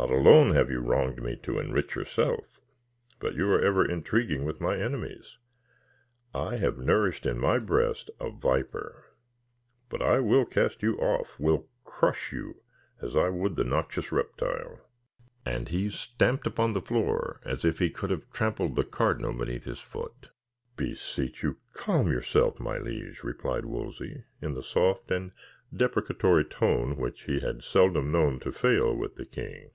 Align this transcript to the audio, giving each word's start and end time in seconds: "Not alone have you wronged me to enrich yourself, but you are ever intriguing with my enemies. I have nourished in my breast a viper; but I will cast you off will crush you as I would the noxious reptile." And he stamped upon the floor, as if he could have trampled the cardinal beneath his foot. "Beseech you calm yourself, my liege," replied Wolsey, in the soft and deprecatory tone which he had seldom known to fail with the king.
"Not 0.00 0.12
alone 0.12 0.54
have 0.54 0.70
you 0.70 0.78
wronged 0.78 1.20
me 1.20 1.34
to 1.42 1.58
enrich 1.58 1.96
yourself, 1.96 2.60
but 3.18 3.34
you 3.34 3.50
are 3.50 3.60
ever 3.60 3.84
intriguing 3.84 4.44
with 4.44 4.60
my 4.60 4.76
enemies. 4.76 5.38
I 6.32 6.54
have 6.58 6.78
nourished 6.78 7.26
in 7.26 7.36
my 7.36 7.58
breast 7.58 8.08
a 8.20 8.30
viper; 8.30 9.06
but 9.88 10.00
I 10.00 10.20
will 10.20 10.44
cast 10.44 10.84
you 10.84 10.98
off 11.00 11.36
will 11.40 11.66
crush 11.82 12.30
you 12.32 12.62
as 13.02 13.16
I 13.16 13.28
would 13.30 13.56
the 13.56 13.64
noxious 13.64 14.12
reptile." 14.12 14.78
And 15.44 15.66
he 15.66 15.90
stamped 15.90 16.46
upon 16.46 16.74
the 16.74 16.80
floor, 16.80 17.40
as 17.44 17.64
if 17.64 17.80
he 17.80 17.90
could 17.90 18.10
have 18.10 18.30
trampled 18.30 18.76
the 18.76 18.84
cardinal 18.84 19.32
beneath 19.32 19.64
his 19.64 19.80
foot. 19.80 20.28
"Beseech 20.76 21.42
you 21.42 21.56
calm 21.72 22.08
yourself, 22.12 22.60
my 22.60 22.78
liege," 22.78 23.24
replied 23.24 23.64
Wolsey, 23.64 24.22
in 24.40 24.54
the 24.54 24.62
soft 24.62 25.10
and 25.10 25.32
deprecatory 25.74 26.44
tone 26.44 26.96
which 26.96 27.22
he 27.22 27.40
had 27.40 27.64
seldom 27.64 28.12
known 28.12 28.38
to 28.38 28.52
fail 28.52 28.94
with 28.94 29.16
the 29.16 29.26
king. 29.26 29.70